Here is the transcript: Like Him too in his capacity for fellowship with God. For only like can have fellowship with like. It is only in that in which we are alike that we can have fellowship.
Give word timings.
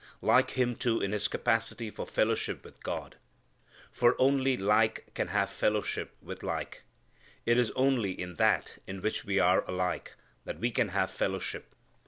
Like 0.23 0.57
Him 0.57 0.75
too 0.75 0.99
in 0.99 1.11
his 1.11 1.27
capacity 1.27 1.91
for 1.91 2.07
fellowship 2.07 2.65
with 2.65 2.81
God. 2.81 3.17
For 3.91 4.15
only 4.19 4.57
like 4.57 5.13
can 5.13 5.27
have 5.27 5.51
fellowship 5.51 6.15
with 6.23 6.41
like. 6.41 6.81
It 7.45 7.59
is 7.59 7.69
only 7.75 8.19
in 8.19 8.37
that 8.37 8.79
in 8.87 9.03
which 9.03 9.25
we 9.25 9.37
are 9.37 9.63
alike 9.69 10.15
that 10.43 10.57
we 10.57 10.71
can 10.71 10.87
have 10.87 11.11
fellowship. 11.11 11.75